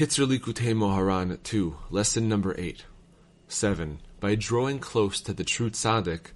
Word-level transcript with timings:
Kitzur 0.00 0.26
Likutei 0.26 0.74
Moharan 0.74 1.36
2, 1.42 1.76
lesson 1.90 2.26
number 2.26 2.54
8. 2.56 2.86
7. 3.48 3.98
By 4.18 4.34
drawing 4.34 4.78
close 4.78 5.20
to 5.20 5.34
the 5.34 5.44
true 5.44 5.68
tzaddik, 5.68 6.28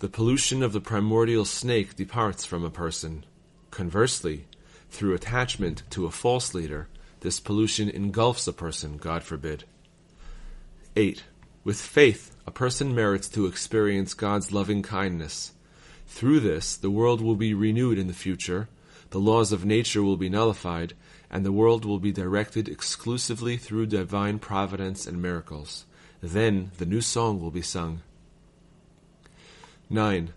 the 0.00 0.10
pollution 0.10 0.62
of 0.62 0.74
the 0.74 0.80
primordial 0.82 1.46
snake 1.46 1.96
departs 1.96 2.44
from 2.44 2.66
a 2.66 2.70
person. 2.70 3.24
Conversely, 3.70 4.44
through 4.90 5.14
attachment 5.14 5.84
to 5.88 6.04
a 6.04 6.10
false 6.10 6.52
leader, 6.52 6.88
this 7.20 7.40
pollution 7.40 7.88
engulfs 7.88 8.46
a 8.46 8.52
person, 8.52 8.98
God 8.98 9.22
forbid. 9.22 9.64
8. 10.94 11.22
With 11.64 11.80
faith, 11.80 12.36
a 12.46 12.50
person 12.50 12.94
merits 12.94 13.30
to 13.30 13.46
experience 13.46 14.12
God's 14.12 14.52
loving 14.52 14.82
kindness. 14.82 15.52
Through 16.08 16.40
this, 16.40 16.76
the 16.76 16.90
world 16.90 17.22
will 17.22 17.36
be 17.36 17.54
renewed 17.54 17.98
in 17.98 18.06
the 18.06 18.12
future, 18.12 18.68
the 19.10 19.20
laws 19.20 19.52
of 19.52 19.64
nature 19.64 20.02
will 20.02 20.16
be 20.16 20.28
nullified, 20.28 20.94
and 21.30 21.44
the 21.44 21.52
world 21.52 21.84
will 21.84 21.98
be 21.98 22.12
directed 22.12 22.68
exclusively 22.68 23.56
through 23.56 23.86
divine 23.86 24.38
providence 24.38 25.06
and 25.06 25.20
miracles. 25.20 25.86
Then 26.20 26.72
the 26.78 26.86
new 26.86 27.00
song 27.00 27.40
will 27.40 27.50
be 27.50 27.62
sung. 27.62 28.02
9. 29.90 30.32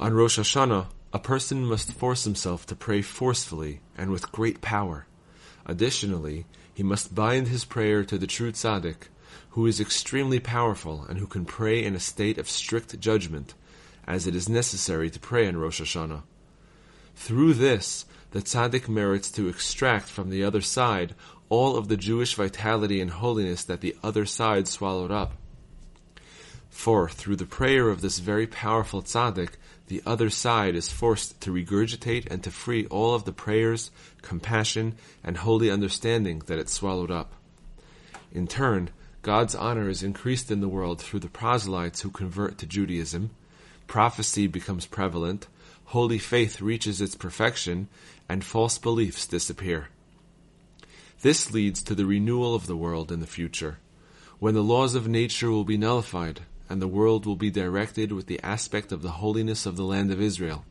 On 0.00 0.12
Rosh 0.14 0.38
Hashanah, 0.38 0.86
a 1.12 1.18
person 1.18 1.64
must 1.64 1.92
force 1.92 2.24
himself 2.24 2.66
to 2.66 2.76
pray 2.76 3.02
forcefully 3.02 3.80
and 3.96 4.10
with 4.10 4.32
great 4.32 4.60
power. 4.60 5.06
Additionally, 5.66 6.46
he 6.74 6.82
must 6.82 7.14
bind 7.14 7.48
his 7.48 7.64
prayer 7.64 8.04
to 8.04 8.18
the 8.18 8.26
true 8.26 8.52
tzaddik, 8.52 9.08
who 9.50 9.66
is 9.66 9.80
extremely 9.80 10.40
powerful 10.40 11.04
and 11.08 11.18
who 11.18 11.26
can 11.26 11.44
pray 11.44 11.84
in 11.84 11.94
a 11.94 12.00
state 12.00 12.38
of 12.38 12.48
strict 12.48 12.98
judgment, 13.00 13.54
as 14.06 14.26
it 14.26 14.34
is 14.34 14.48
necessary 14.48 15.10
to 15.10 15.18
pray 15.20 15.46
on 15.46 15.56
Rosh 15.56 15.80
Hashanah. 15.80 16.22
Through 17.18 17.54
this, 17.54 18.06
the 18.30 18.40
tzaddik 18.40 18.88
merits 18.88 19.30
to 19.32 19.48
extract 19.48 20.08
from 20.08 20.30
the 20.30 20.44
other 20.44 20.62
side 20.62 21.14
all 21.50 21.76
of 21.76 21.88
the 21.88 21.96
Jewish 21.96 22.34
vitality 22.36 23.02
and 23.02 23.10
holiness 23.10 23.64
that 23.64 23.82
the 23.82 23.96
other 24.02 24.24
side 24.24 24.66
swallowed 24.66 25.10
up. 25.10 25.32
For 26.70 27.08
through 27.08 27.36
the 27.36 27.44
prayer 27.44 27.88
of 27.88 28.00
this 28.00 28.20
very 28.20 28.46
powerful 28.46 29.02
tzaddik, 29.02 29.54
the 29.88 30.00
other 30.06 30.30
side 30.30 30.74
is 30.74 30.90
forced 30.90 31.38
to 31.42 31.52
regurgitate 31.52 32.30
and 32.30 32.42
to 32.44 32.50
free 32.50 32.86
all 32.86 33.14
of 33.14 33.24
the 33.24 33.32
prayers, 33.32 33.90
compassion, 34.22 34.94
and 35.22 35.38
holy 35.38 35.70
understanding 35.70 36.42
that 36.46 36.60
it 36.60 36.70
swallowed 36.70 37.10
up. 37.10 37.32
In 38.32 38.46
turn, 38.46 38.90
God's 39.22 39.56
honor 39.56 39.90
is 39.90 40.04
increased 40.04 40.50
in 40.50 40.60
the 40.60 40.68
world 40.68 41.02
through 41.02 41.20
the 41.20 41.28
proselytes 41.28 42.00
who 42.02 42.10
convert 42.10 42.56
to 42.58 42.66
Judaism, 42.66 43.30
prophecy 43.86 44.46
becomes 44.46 44.86
prevalent, 44.86 45.48
holy 45.88 46.18
faith 46.18 46.60
reaches 46.60 47.00
its 47.00 47.14
perfection, 47.14 47.88
and 48.28 48.44
false 48.44 48.76
beliefs 48.76 49.26
disappear. 49.26 49.88
This 51.22 51.50
leads 51.50 51.82
to 51.82 51.94
the 51.94 52.04
renewal 52.04 52.54
of 52.54 52.66
the 52.66 52.76
world 52.76 53.10
in 53.10 53.20
the 53.20 53.26
future, 53.26 53.78
when 54.38 54.52
the 54.52 54.62
laws 54.62 54.94
of 54.94 55.08
nature 55.08 55.50
will 55.50 55.64
be 55.64 55.78
nullified, 55.78 56.42
and 56.68 56.82
the 56.82 56.86
world 56.86 57.24
will 57.24 57.36
be 57.36 57.50
directed 57.50 58.12
with 58.12 58.26
the 58.26 58.38
aspect 58.42 58.92
of 58.92 59.00
the 59.00 59.12
holiness 59.12 59.64
of 59.64 59.76
the 59.76 59.84
land 59.84 60.10
of 60.10 60.20
Israel, 60.20 60.66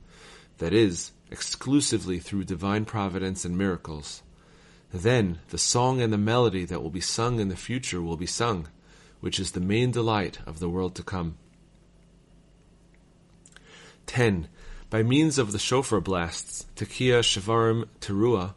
that 0.60 0.72
is, 0.72 1.12
exclusively 1.32 2.20
through 2.20 2.44
divine 2.44 2.86
providence 2.86 3.44
and 3.44 3.58
miracles. 3.58 4.22
Then 4.94 5.40
the 5.50 5.58
song 5.58 6.00
and 6.00 6.14
the 6.14 6.18
melody 6.20 6.64
that 6.66 6.84
will 6.84 6.92
be 6.92 7.02
sung 7.02 7.40
in 7.40 7.50
the 7.50 7.56
future 7.56 8.04
will 8.04 8.18
be 8.18 8.28
sung, 8.28 8.68
which 9.20 9.40
is 9.40 9.52
the 9.52 9.60
main 9.60 9.90
delight 9.90 10.38
of 10.46 10.60
the 10.60 10.70
world 10.70 10.94
to 10.94 11.04
come. 11.04 11.38
10. 14.06 14.48
By 14.90 15.04
means 15.04 15.38
of 15.38 15.52
the 15.52 15.60
shofar 15.60 16.00
blasts, 16.00 16.66
Tekiah, 16.78 17.20
Shavarim, 17.20 17.90
Teruah, 18.00 18.54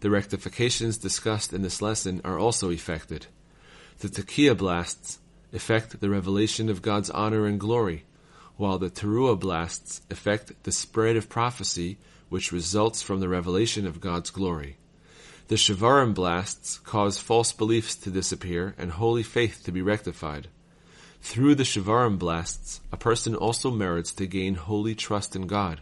the 0.00 0.10
rectifications 0.10 0.98
discussed 0.98 1.52
in 1.52 1.62
this 1.62 1.80
lesson 1.80 2.20
are 2.24 2.36
also 2.36 2.70
effected. 2.70 3.26
The 4.00 4.08
Tekiah 4.08 4.56
blasts 4.56 5.20
effect 5.52 6.00
the 6.00 6.10
revelation 6.10 6.68
of 6.68 6.82
God's 6.82 7.10
honor 7.10 7.46
and 7.46 7.60
glory, 7.60 8.04
while 8.56 8.80
the 8.80 8.90
Teruah 8.90 9.38
blasts 9.38 10.02
effect 10.10 10.52
the 10.64 10.72
spread 10.72 11.14
of 11.14 11.28
prophecy 11.28 11.98
which 12.28 12.50
results 12.50 13.00
from 13.00 13.20
the 13.20 13.28
revelation 13.28 13.86
of 13.86 14.00
God's 14.00 14.30
glory. 14.30 14.78
The 15.46 15.54
Shavarim 15.54 16.12
blasts 16.12 16.78
cause 16.78 17.18
false 17.18 17.52
beliefs 17.52 17.94
to 17.96 18.10
disappear 18.10 18.74
and 18.78 18.90
holy 18.90 19.22
faith 19.22 19.62
to 19.64 19.70
be 19.70 19.80
rectified. 19.80 20.48
Through 21.20 21.56
the 21.56 21.64
Shavarim 21.64 22.18
blasts, 22.18 22.80
a 22.92 22.96
person 22.96 23.34
also 23.34 23.70
merits 23.70 24.12
to 24.12 24.26
gain 24.26 24.54
holy 24.54 24.94
trust 24.94 25.36
in 25.36 25.46
God, 25.46 25.80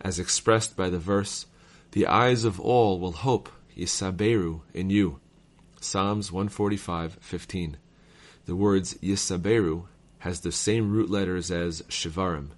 as 0.00 0.18
expressed 0.18 0.76
by 0.76 0.90
the 0.90 0.98
verse, 0.98 1.46
The 1.92 2.06
eyes 2.06 2.44
of 2.44 2.58
all 2.58 2.98
will 2.98 3.12
hope, 3.12 3.50
Yisaberu, 3.76 4.62
in 4.72 4.88
you. 4.88 5.20
Psalms 5.80 6.30
145:15. 6.30 7.76
The 8.46 8.56
words 8.56 8.94
Yisaberu 9.02 9.84
has 10.20 10.40
the 10.40 10.52
same 10.52 10.90
root 10.90 11.10
letters 11.10 11.50
as 11.50 11.82
Shivarim. 11.88 12.50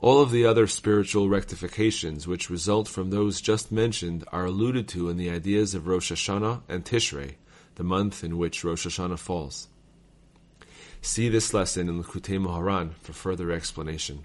All 0.00 0.20
of 0.20 0.30
the 0.30 0.46
other 0.46 0.66
spiritual 0.66 1.28
rectifications 1.28 2.26
which 2.26 2.50
result 2.50 2.88
from 2.88 3.10
those 3.10 3.40
just 3.40 3.72
mentioned 3.72 4.24
are 4.32 4.46
alluded 4.46 4.88
to 4.88 5.08
in 5.08 5.16
the 5.16 5.30
ideas 5.30 5.74
of 5.74 5.86
Rosh 5.86 6.12
Hashanah 6.12 6.62
and 6.68 6.84
Tishrei, 6.84 7.34
the 7.74 7.84
month 7.84 8.22
in 8.22 8.38
which 8.38 8.64
Rosh 8.64 8.86
Hashanah 8.86 9.18
falls. 9.18 9.68
See 11.04 11.28
this 11.28 11.52
lesson 11.52 11.90
in 11.90 12.02
Likutei 12.02 12.38
Moharan 12.38 12.94
for 13.02 13.12
further 13.12 13.52
explanation. 13.52 14.24